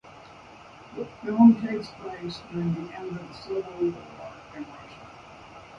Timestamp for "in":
4.55-4.63